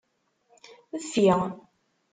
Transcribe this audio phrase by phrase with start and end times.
[1.03, 1.27] Ffi.